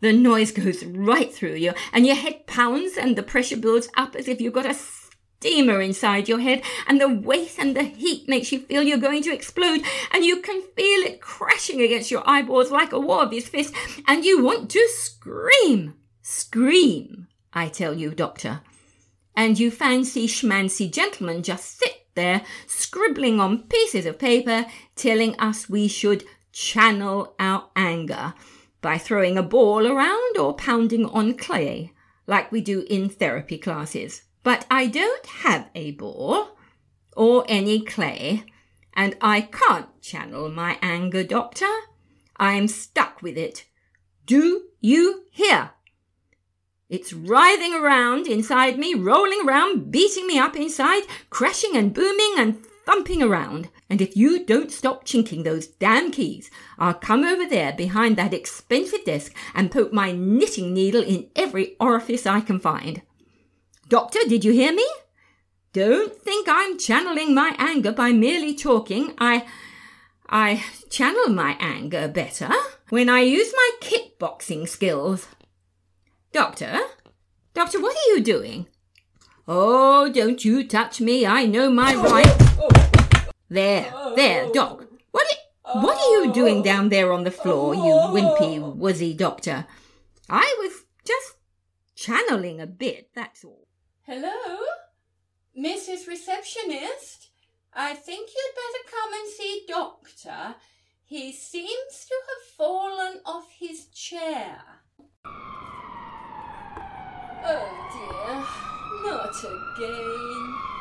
The 0.00 0.12
noise 0.12 0.52
goes 0.52 0.84
right 0.84 1.32
through 1.32 1.56
you, 1.56 1.74
and 1.92 2.06
your 2.06 2.16
head 2.16 2.46
pounds, 2.46 2.96
and 2.96 3.16
the 3.16 3.22
pressure 3.22 3.56
builds 3.56 3.88
up 3.96 4.14
as 4.14 4.28
if 4.28 4.40
you've 4.40 4.54
got 4.54 4.70
a 4.70 4.74
steamer 4.74 5.80
inside 5.80 6.28
your 6.28 6.40
head, 6.40 6.62
and 6.86 7.00
the 7.00 7.08
weight 7.08 7.56
and 7.58 7.76
the 7.76 7.82
heat 7.82 8.28
makes 8.28 8.52
you 8.52 8.60
feel 8.60 8.82
you're 8.82 8.98
going 8.98 9.22
to 9.24 9.34
explode, 9.34 9.82
and 10.12 10.24
you 10.24 10.40
can 10.40 10.62
feel 10.76 11.02
it 11.02 11.20
crashing 11.20 11.80
against 11.80 12.10
your 12.10 12.22
eyeballs 12.28 12.70
like 12.70 12.92
a 12.92 13.00
war 13.00 13.22
of 13.22 13.32
his 13.32 13.48
fist, 13.48 13.74
and 14.06 14.24
you 14.24 14.42
want 14.42 14.70
to 14.70 14.88
scream. 14.92 15.94
Scream, 16.22 17.26
I 17.52 17.68
tell 17.68 17.94
you, 17.94 18.10
Doctor. 18.14 18.60
And 19.34 19.58
you 19.58 19.70
fancy 19.70 20.26
schmancy 20.26 20.92
gentlemen 20.92 21.42
just 21.42 21.78
sit 21.78 22.06
there 22.14 22.42
scribbling 22.66 23.38
on 23.40 23.62
pieces 23.62 24.06
of 24.06 24.18
paper, 24.18 24.66
telling 24.96 25.38
us 25.38 25.68
we 25.68 25.88
should 25.88 26.24
channel 26.52 27.34
our 27.38 27.68
anger 27.76 28.34
by 28.80 28.98
throwing 28.98 29.36
a 29.36 29.42
ball 29.42 29.86
around 29.86 30.36
or 30.36 30.54
pounding 30.54 31.06
on 31.06 31.34
clay, 31.34 31.92
like 32.26 32.52
we 32.52 32.60
do 32.60 32.84
in 32.88 33.08
therapy 33.08 33.58
classes. 33.58 34.22
But 34.42 34.66
I 34.70 34.86
don't 34.86 35.26
have 35.26 35.68
a 35.74 35.92
ball 35.92 36.56
or 37.16 37.44
any 37.48 37.80
clay, 37.80 38.44
and 38.94 39.16
I 39.20 39.42
can't 39.42 40.00
channel 40.00 40.48
my 40.48 40.78
anger, 40.80 41.24
Doctor. 41.24 41.72
I'm 42.36 42.68
stuck 42.68 43.20
with 43.20 43.36
it. 43.36 43.66
Do 44.26 44.66
you 44.80 45.24
hear? 45.30 45.70
It's 46.88 47.12
writhing 47.12 47.74
around 47.74 48.26
inside 48.26 48.78
me, 48.78 48.94
rolling 48.94 49.46
around, 49.46 49.90
beating 49.90 50.26
me 50.26 50.38
up 50.38 50.56
inside, 50.56 51.02
crashing 51.28 51.76
and 51.76 51.92
booming 51.92 52.34
and 52.38 52.64
thumping 52.86 53.22
around. 53.22 53.68
And 53.90 54.02
if 54.02 54.16
you 54.16 54.44
don't 54.44 54.70
stop 54.70 55.04
chinking 55.04 55.42
those 55.42 55.66
damn 55.66 56.10
keys, 56.10 56.50
I'll 56.78 56.94
come 56.94 57.24
over 57.24 57.46
there 57.46 57.72
behind 57.72 58.16
that 58.16 58.34
expensive 58.34 59.04
desk 59.04 59.34
and 59.54 59.70
poke 59.70 59.92
my 59.92 60.12
knitting 60.12 60.74
needle 60.74 61.02
in 61.02 61.30
every 61.34 61.74
orifice 61.80 62.26
I 62.26 62.40
can 62.40 62.60
find. 62.60 63.02
Doctor, 63.88 64.18
did 64.28 64.44
you 64.44 64.52
hear 64.52 64.74
me? 64.74 64.86
Don't 65.72 66.14
think 66.14 66.46
I'm 66.50 66.78
channeling 66.78 67.34
my 67.34 67.54
anger 67.58 67.92
by 67.92 68.12
merely 68.12 68.54
talking. 68.54 69.14
I. 69.18 69.46
I 70.30 70.62
channel 70.90 71.30
my 71.30 71.56
anger 71.58 72.06
better 72.06 72.50
when 72.90 73.08
I 73.08 73.20
use 73.20 73.50
my 73.54 73.70
kickboxing 73.80 74.68
skills. 74.68 75.26
Doctor? 76.32 76.80
Doctor, 77.54 77.80
what 77.80 77.96
are 77.96 78.14
you 78.14 78.22
doing? 78.22 78.66
Oh, 79.46 80.12
don't 80.12 80.44
you 80.44 80.68
touch 80.68 81.00
me. 81.00 81.24
I 81.24 81.46
know 81.46 81.70
my 81.70 81.94
oh, 81.94 82.02
right. 82.02 82.36
Oh, 82.60 82.68
oh. 82.74 82.87
There, 83.48 83.92
there, 84.14 84.44
oh. 84.46 84.52
Doc. 84.52 84.84
What 85.10 85.26
are, 85.64 85.82
what 85.82 85.96
are 85.96 86.24
you 86.24 86.32
doing 86.32 86.62
down 86.62 86.88
there 86.88 87.12
on 87.12 87.24
the 87.24 87.30
floor, 87.30 87.74
you 87.74 87.80
oh. 87.82 88.12
wimpy, 88.12 88.58
wuzzy 88.76 89.16
doctor? 89.16 89.66
I 90.28 90.54
was 90.58 90.84
just 91.06 91.36
channeling 91.94 92.60
a 92.60 92.66
bit, 92.66 93.10
that's 93.14 93.44
all. 93.44 93.66
Hello? 94.02 94.58
Mrs. 95.58 96.06
Receptionist? 96.06 97.30
I 97.74 97.94
think 97.94 98.30
you'd 98.30 98.54
better 98.54 98.84
come 98.90 99.12
and 99.14 99.28
see 99.28 99.64
Doctor. 99.66 100.56
He 101.04 101.32
seems 101.32 102.06
to 102.06 102.14
have 102.28 102.56
fallen 102.56 103.20
off 103.24 103.50
his 103.58 103.86
chair. 103.86 104.60
Oh 107.44 107.68
dear, 107.92 108.44
not 109.04 109.38
again. 109.44 110.77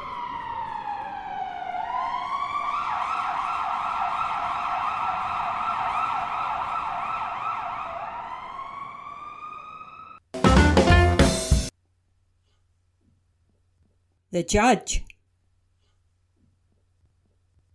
The 14.31 14.43
judge. 14.43 15.05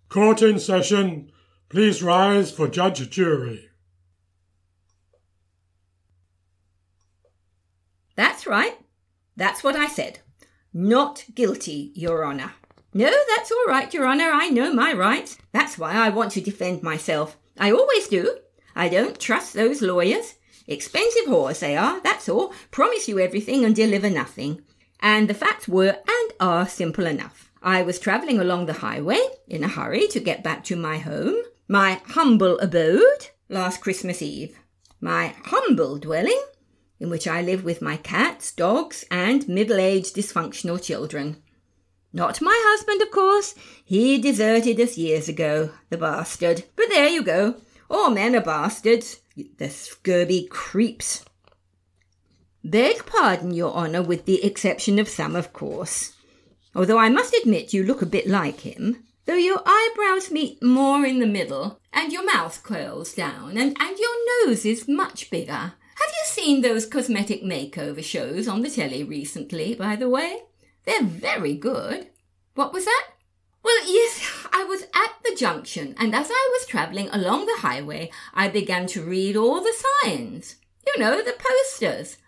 Court 0.08 0.42
in 0.42 0.58
session. 0.58 1.32
Please 1.70 2.02
rise 2.02 2.52
for 2.52 2.68
judge 2.68 3.08
jury. 3.08 3.70
That's 8.14 8.46
right. 8.46 8.76
That's 9.36 9.64
what 9.64 9.76
I 9.76 9.86
said. 9.86 10.18
Not 10.74 11.24
guilty, 11.34 11.92
Your 11.94 12.26
Honour. 12.26 12.52
No, 12.92 13.10
that's 13.34 13.50
all 13.50 13.64
right, 13.66 13.92
Your 13.94 14.06
Honour. 14.06 14.30
I 14.30 14.50
know 14.50 14.74
my 14.74 14.92
rights. 14.92 15.38
That's 15.52 15.78
why 15.78 15.94
I 15.94 16.10
want 16.10 16.32
to 16.32 16.42
defend 16.42 16.82
myself. 16.82 17.38
I 17.58 17.72
always 17.72 18.08
do. 18.08 18.38
I 18.76 18.90
don't 18.90 19.18
trust 19.18 19.54
those 19.54 19.80
lawyers. 19.80 20.34
Expensive 20.66 21.24
whores 21.26 21.60
they 21.60 21.76
are, 21.76 22.00
that's 22.02 22.28
all. 22.28 22.52
Promise 22.70 23.08
you 23.08 23.18
everything 23.18 23.64
and 23.64 23.74
deliver 23.74 24.10
nothing. 24.10 24.62
And 25.02 25.28
the 25.28 25.34
facts 25.34 25.66
were 25.66 25.98
and 26.08 26.32
are 26.38 26.68
simple 26.68 27.06
enough. 27.06 27.50
I 27.60 27.82
was 27.82 27.98
travelling 27.98 28.38
along 28.38 28.66
the 28.66 28.74
highway 28.74 29.20
in 29.48 29.64
a 29.64 29.68
hurry 29.68 30.06
to 30.08 30.20
get 30.20 30.44
back 30.44 30.62
to 30.64 30.76
my 30.76 30.98
home, 30.98 31.36
my 31.68 32.00
humble 32.06 32.58
abode, 32.60 33.28
last 33.48 33.80
Christmas 33.80 34.22
Eve. 34.22 34.56
My 35.00 35.34
humble 35.44 35.98
dwelling, 35.98 36.40
in 37.00 37.10
which 37.10 37.26
I 37.26 37.42
live 37.42 37.64
with 37.64 37.82
my 37.82 37.96
cats, 37.96 38.52
dogs, 38.52 39.04
and 39.10 39.48
middle 39.48 39.78
aged 39.78 40.14
dysfunctional 40.14 40.80
children. 40.80 41.42
Not 42.12 42.40
my 42.40 42.56
husband, 42.64 43.02
of 43.02 43.10
course. 43.10 43.56
He 43.84 44.20
deserted 44.20 44.78
us 44.78 44.96
years 44.96 45.28
ago, 45.28 45.70
the 45.90 45.98
bastard. 45.98 46.64
But 46.76 46.90
there 46.90 47.08
you 47.08 47.24
go. 47.24 47.56
All 47.90 48.10
men 48.10 48.36
are 48.36 48.40
bastards. 48.40 49.20
The 49.58 49.68
scurvy 49.68 50.46
creeps. 50.46 51.24
Beg 52.64 53.04
pardon, 53.06 53.52
Your 53.52 53.72
Honour, 53.72 54.02
with 54.02 54.24
the 54.24 54.44
exception 54.44 54.98
of 54.98 55.08
some, 55.08 55.34
of 55.34 55.52
course. 55.52 56.12
Although 56.74 56.98
I 56.98 57.08
must 57.08 57.34
admit 57.34 57.72
you 57.72 57.82
look 57.82 58.02
a 58.02 58.06
bit 58.06 58.28
like 58.28 58.60
him, 58.60 59.02
though 59.26 59.34
your 59.34 59.60
eyebrows 59.66 60.30
meet 60.30 60.62
more 60.62 61.04
in 61.04 61.18
the 61.18 61.26
middle, 61.26 61.80
and 61.92 62.12
your 62.12 62.24
mouth 62.24 62.62
curls 62.62 63.14
down, 63.14 63.58
and, 63.58 63.76
and 63.80 63.98
your 63.98 64.46
nose 64.46 64.64
is 64.64 64.86
much 64.86 65.28
bigger. 65.28 65.52
Have 65.52 65.74
you 66.08 66.24
seen 66.24 66.60
those 66.62 66.86
cosmetic 66.86 67.42
makeover 67.42 68.02
shows 68.02 68.46
on 68.46 68.62
the 68.62 68.70
telly 68.70 69.02
recently, 69.02 69.74
by 69.74 69.96
the 69.96 70.08
way? 70.08 70.42
They're 70.84 71.02
very 71.02 71.54
good. 71.54 72.08
What 72.54 72.72
was 72.72 72.84
that? 72.84 73.08
Well, 73.64 73.86
yes, 73.86 74.46
I 74.52 74.64
was 74.64 74.82
at 74.94 75.14
the 75.24 75.34
junction, 75.36 75.94
and 75.98 76.14
as 76.14 76.28
I 76.30 76.48
was 76.52 76.66
travelling 76.66 77.08
along 77.08 77.46
the 77.46 77.58
highway, 77.58 78.10
I 78.34 78.48
began 78.48 78.86
to 78.88 79.02
read 79.02 79.36
all 79.36 79.60
the 79.60 79.74
signs. 80.02 80.56
You 80.86 81.00
know, 81.00 81.22
the 81.22 81.34
posters. 81.38 82.18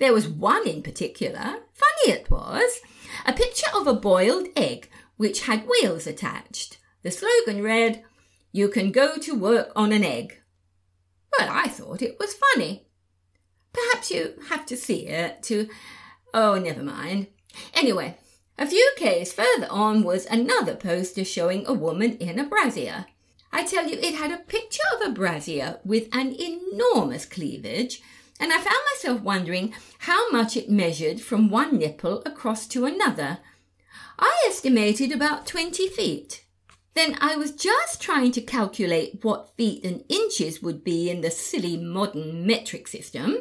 There 0.00 0.14
was 0.14 0.26
one 0.26 0.66
in 0.66 0.82
particular, 0.82 1.58
funny 1.74 2.06
it 2.06 2.30
was, 2.30 2.80
a 3.26 3.34
picture 3.34 3.66
of 3.74 3.86
a 3.86 3.92
boiled 3.92 4.48
egg 4.56 4.88
which 5.18 5.42
had 5.42 5.68
wheels 5.68 6.06
attached. 6.06 6.78
The 7.02 7.10
slogan 7.10 7.62
read, 7.62 8.02
You 8.50 8.68
can 8.68 8.92
go 8.92 9.18
to 9.18 9.38
work 9.38 9.70
on 9.76 9.92
an 9.92 10.02
egg. 10.02 10.40
Well, 11.38 11.50
I 11.52 11.68
thought 11.68 12.00
it 12.00 12.16
was 12.18 12.32
funny. 12.32 12.86
Perhaps 13.74 14.10
you 14.10 14.36
have 14.48 14.64
to 14.66 14.76
see 14.76 15.06
it 15.06 15.42
to. 15.44 15.68
Oh, 16.32 16.58
never 16.58 16.82
mind. 16.82 17.26
Anyway, 17.74 18.16
a 18.56 18.66
few 18.66 18.90
k's 18.96 19.34
further 19.34 19.68
on 19.68 20.02
was 20.02 20.24
another 20.26 20.76
poster 20.76 21.26
showing 21.26 21.66
a 21.66 21.74
woman 21.74 22.16
in 22.16 22.38
a 22.38 22.44
brassiere. 22.44 23.04
I 23.52 23.64
tell 23.64 23.86
you, 23.86 23.98
it 23.98 24.14
had 24.14 24.32
a 24.32 24.38
picture 24.38 24.82
of 24.94 25.06
a 25.06 25.12
brassiere 25.12 25.78
with 25.84 26.08
an 26.12 26.34
enormous 26.40 27.26
cleavage 27.26 28.00
and 28.40 28.52
I 28.52 28.56
found 28.56 28.78
myself 28.94 29.20
wondering 29.20 29.74
how 29.98 30.30
much 30.30 30.56
it 30.56 30.70
measured 30.70 31.20
from 31.20 31.50
one 31.50 31.78
nipple 31.78 32.22
across 32.24 32.66
to 32.68 32.86
another. 32.86 33.38
I 34.18 34.46
estimated 34.48 35.12
about 35.12 35.46
20 35.46 35.88
feet. 35.88 36.44
Then 36.94 37.16
I 37.20 37.36
was 37.36 37.52
just 37.52 38.00
trying 38.00 38.32
to 38.32 38.40
calculate 38.40 39.22
what 39.22 39.54
feet 39.56 39.84
and 39.84 40.04
inches 40.08 40.62
would 40.62 40.82
be 40.82 41.08
in 41.08 41.20
the 41.20 41.30
silly 41.30 41.76
modern 41.76 42.46
metric 42.46 42.88
system 42.88 43.36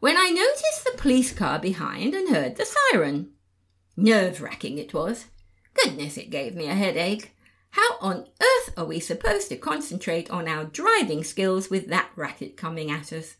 when 0.00 0.16
I 0.16 0.30
noticed 0.30 0.84
the 0.84 0.96
police 0.96 1.32
car 1.32 1.58
behind 1.58 2.14
and 2.14 2.34
heard 2.34 2.56
the 2.56 2.64
siren. 2.64 3.32
Nerve 3.96 4.40
wracking 4.40 4.78
it 4.78 4.94
was. 4.94 5.26
Goodness, 5.74 6.16
it 6.16 6.30
gave 6.30 6.54
me 6.54 6.68
a 6.68 6.74
headache. 6.74 7.34
How 7.70 7.98
on 8.00 8.26
earth 8.40 8.72
are 8.76 8.84
we 8.84 9.00
supposed 9.00 9.48
to 9.48 9.56
concentrate 9.56 10.30
on 10.30 10.48
our 10.48 10.64
driving 10.64 11.24
skills 11.24 11.68
with 11.68 11.88
that 11.88 12.10
racket 12.16 12.56
coming 12.56 12.90
at 12.90 13.12
us? 13.12 13.36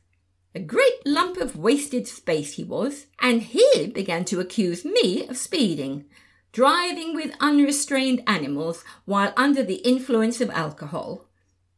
A 0.55 0.61
great 0.61 1.07
lump 1.07 1.37
of 1.37 1.57
wasted 1.57 2.09
space 2.09 2.55
he 2.55 2.65
was, 2.65 3.07
and 3.21 3.43
he 3.43 3.87
began 3.89 4.25
to 4.27 4.41
accuse 4.41 4.85
me 4.85 5.27
of 5.29 5.37
speeding, 5.37 6.07
driving 6.53 7.15
with 7.15 7.37
unrestrained 7.39 8.23
animals 8.27 8.83
while 9.05 9.33
under 9.37 9.63
the 9.63 9.77
influence 9.77 10.41
of 10.41 10.51
alcohol. 10.51 11.27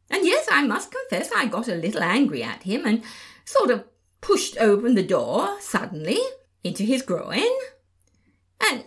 And 0.09 0.25
yes, 0.25 0.47
I 0.49 0.65
must 0.65 0.91
confess 0.91 1.29
I 1.35 1.47
got 1.47 1.67
a 1.67 1.75
little 1.75 2.01
angry 2.01 2.43
at 2.43 2.63
him 2.63 2.85
and 2.85 3.03
sort 3.45 3.71
of 3.71 3.83
pushed 4.21 4.57
open 4.57 4.95
the 4.95 5.03
door 5.03 5.57
suddenly 5.59 6.19
into 6.63 6.83
his 6.83 7.01
groin. 7.01 7.51
And 8.61 8.85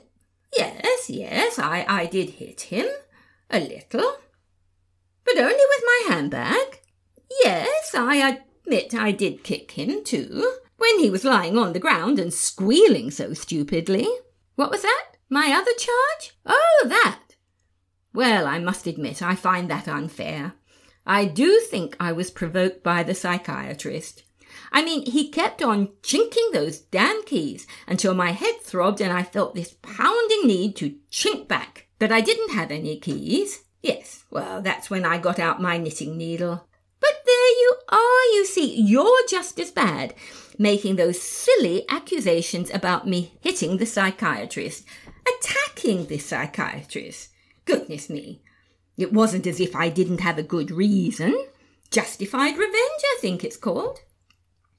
yes, 0.57 1.11
yes, 1.11 1.59
I, 1.59 1.85
I 1.89 2.07
did 2.07 2.31
hit 2.31 2.63
him 2.63 2.87
a 3.51 3.61
little, 3.61 4.17
but 5.25 5.39
only 5.39 5.55
with 5.55 5.85
my 5.85 6.15
handbag. 6.15 6.81
Yes, 7.43 7.95
I 7.95 8.17
admit 8.67 8.95
I 8.95 9.13
did 9.13 9.45
kick 9.45 9.73
him 9.73 10.05
too, 10.05 10.59
when 10.77 10.99
he 10.99 11.11
was 11.11 11.25
lying 11.25 11.59
on 11.59 11.73
the 11.73 11.81
ground 11.81 12.19
and 12.19 12.33
squealing 12.33 13.11
so 13.11 13.35
stupidly. 13.35 14.09
What 14.57 14.71
was 14.71 14.83
that? 14.83 15.07
My 15.29 15.53
other 15.53 15.73
charge? 15.73 16.37
Oh, 16.47 16.87
that! 16.89 17.21
Well, 18.13 18.47
I 18.47 18.59
must 18.59 18.87
admit 18.87 19.23
I 19.23 19.35
find 19.35 19.69
that 19.71 19.89
unfair. 19.89 20.55
I 21.07 21.25
do 21.25 21.61
think 21.61 21.97
I 21.99 22.13
was 22.13 22.31
provoked 22.31 22.83
by 22.83 23.03
the 23.03 23.15
psychiatrist. 23.15 24.23
I 24.73 24.85
mean, 24.85 25.05
he 25.11 25.31
kept 25.31 25.63
on 25.63 25.91
chinking 26.03 26.51
those 26.53 26.79
damn 26.79 27.25
keys 27.25 27.67
until 27.87 28.15
my 28.15 28.33
head 28.33 28.61
throbbed 28.63 29.01
and 29.01 29.13
I 29.13 29.23
felt 29.23 29.55
this 29.55 29.77
pounding 29.83 30.47
need 30.47 30.77
to 30.77 30.97
chink 31.11 31.49
back. 31.49 31.89
But 31.99 32.13
I 32.13 32.21
didn't 32.21 32.55
have 32.55 32.71
any 32.71 32.99
keys. 32.99 33.65
Yes, 33.83 34.25
well, 34.31 34.63
that's 34.63 34.89
when 34.89 35.05
I 35.05 35.19
got 35.19 35.39
out 35.39 35.61
my 35.61 35.77
knitting 35.77 36.17
needle. 36.17 36.67
Are, 37.89 38.25
you 38.35 38.47
see, 38.47 38.81
you're 38.81 39.27
just 39.29 39.61
as 39.61 39.71
bad, 39.71 40.15
making 40.59 40.97
those 40.97 41.21
silly 41.21 41.85
accusations 41.89 42.71
about 42.73 43.07
me 43.07 43.35
hitting 43.41 43.77
the 43.77 43.87
psychiatrist, 43.87 44.85
attacking 45.39 46.07
the 46.07 46.19
psychiatrist. 46.19 47.31
Goodness 47.65 48.09
me. 48.09 48.43
It 48.97 49.13
wasn't 49.13 49.47
as 49.47 49.61
if 49.61 49.75
I 49.75 49.89
didn't 49.89 50.21
have 50.21 50.39
a 50.39 50.43
good 50.43 50.71
reason. 50.71 51.47
Justified 51.91 52.57
revenge, 52.57 52.75
I 52.75 53.19
think 53.21 53.45
it's 53.45 53.57
called. 53.57 54.01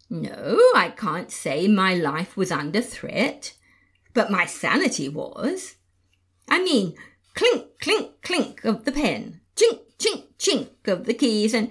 No, 0.10 0.60
I 0.76 0.94
can't 0.96 1.32
say 1.32 1.68
my 1.68 1.96
life 1.96 2.38
was 2.38 2.52
under 2.52 2.82
threat, 2.82 3.54
but 4.14 4.32
my 4.32 4.46
sanity 4.46 5.10
was. 5.10 5.76
I 6.48 6.64
mean, 6.64 6.96
clink, 7.34 7.66
clink, 7.82 8.22
clink 8.22 8.64
of 8.64 8.86
the 8.86 8.92
pen, 8.92 9.42
chink, 9.56 9.80
chink, 9.98 10.24
chink 10.38 10.88
of 10.88 11.06
the 11.06 11.14
keys, 11.14 11.54
and 11.54 11.70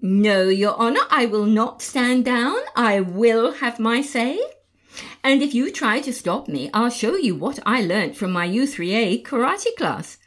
no, 0.00 0.48
Your 0.48 0.74
Honour, 0.74 1.00
I 1.10 1.26
will 1.26 1.46
not 1.46 1.82
stand 1.82 2.24
down. 2.24 2.56
I 2.76 3.00
will 3.00 3.52
have 3.54 3.78
my 3.78 4.00
say. 4.00 4.40
And 5.24 5.42
if 5.42 5.54
you 5.54 5.70
try 5.70 6.00
to 6.00 6.12
stop 6.12 6.48
me, 6.48 6.70
I'll 6.72 6.90
show 6.90 7.16
you 7.16 7.34
what 7.34 7.58
I 7.66 7.80
learnt 7.82 8.16
from 8.16 8.30
my 8.30 8.48
U3A 8.48 9.22
karate 9.22 9.74
class. 9.76 10.18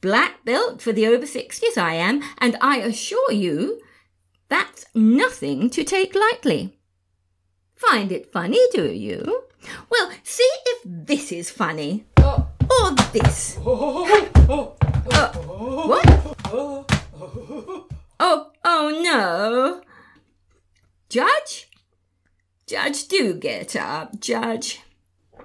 Black 0.00 0.44
belt 0.44 0.82
for 0.82 0.92
the 0.92 1.06
over 1.06 1.26
60s 1.26 1.78
I 1.78 1.94
am, 1.94 2.22
and 2.38 2.56
I 2.60 2.78
assure 2.78 3.32
you 3.32 3.80
that's 4.48 4.84
nothing 4.94 5.70
to 5.70 5.84
take 5.84 6.14
lightly. 6.14 6.78
Find 7.76 8.12
it 8.12 8.30
funny, 8.32 8.60
do 8.72 8.92
you? 8.92 9.44
Well, 9.90 10.10
see 10.22 10.50
if 10.66 10.82
this 10.84 11.32
is 11.32 11.50
funny. 11.50 12.04
Or 12.18 12.48
this. 13.12 13.58
Uh, 14.46 15.32
what? 15.86 16.04
Oh, 18.20 18.50
oh 18.76 18.90
no. 19.02 19.82
Judge? 21.08 21.70
Judge, 22.66 23.06
do 23.06 23.34
get 23.34 23.76
up, 23.76 24.18
Judge. 24.18 24.80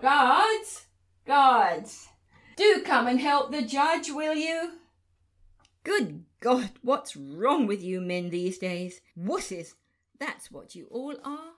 Guards, 0.01 0.87
guards, 1.27 2.07
do 2.55 2.81
come 2.83 3.05
and 3.07 3.19
help 3.19 3.51
the 3.51 3.61
judge, 3.61 4.09
will 4.09 4.35
you? 4.35 4.71
Good 5.83 6.23
God, 6.39 6.71
what's 6.81 7.15
wrong 7.15 7.67
with 7.67 7.83
you 7.83 8.01
men 8.01 8.29
these 8.29 8.57
days? 8.57 9.01
Wusses, 9.17 9.73
that's 10.19 10.49
what 10.49 10.73
you 10.73 10.87
all 10.89 11.15
are. 11.23 11.51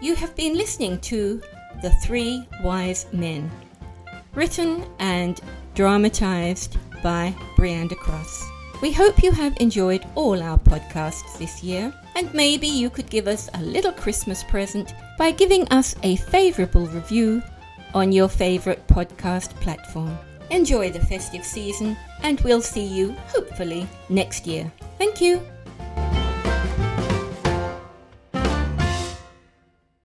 You 0.00 0.14
have 0.16 0.36
been 0.36 0.56
listening 0.56 1.00
to 1.00 1.40
The 1.82 1.90
Three 1.90 2.48
Wise 2.62 3.06
Men, 3.12 3.50
written 4.34 4.86
and 5.00 5.40
dramatized 5.74 6.76
by 7.02 7.34
Brianda 7.56 7.96
Cross. 7.96 8.48
We 8.80 8.92
hope 8.92 9.22
you 9.22 9.32
have 9.32 9.56
enjoyed 9.58 10.06
all 10.14 10.40
our 10.40 10.58
podcasts 10.58 11.38
this 11.38 11.62
year, 11.62 11.92
and 12.14 12.32
maybe 12.32 12.68
you 12.68 12.88
could 12.88 13.10
give 13.10 13.26
us 13.26 13.50
a 13.54 13.62
little 13.62 13.92
Christmas 13.92 14.44
present 14.44 14.94
by 15.18 15.32
giving 15.32 15.66
us 15.68 15.96
a 16.04 16.16
favourable 16.16 16.86
review 16.86 17.42
on 17.94 18.12
your 18.12 18.28
favourite 18.28 18.86
podcast 18.86 19.50
platform. 19.60 20.16
Enjoy 20.50 20.90
the 20.90 21.00
festive 21.00 21.44
season, 21.44 21.96
and 22.22 22.40
we'll 22.42 22.62
see 22.62 22.84
you 22.86 23.12
hopefully 23.26 23.88
next 24.08 24.46
year. 24.46 24.70
Thank 24.98 25.20
you. 25.20 25.40